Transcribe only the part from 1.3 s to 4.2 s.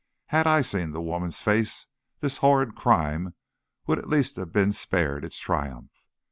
face, this horrid crime would at